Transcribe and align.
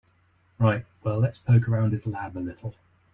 Right, 0.57 0.87
well 1.03 1.19
let's 1.19 1.37
poke 1.37 1.69
around 1.69 1.91
his 1.91 2.07
lab 2.07 2.35
a 2.35 2.39
little. 2.39 2.73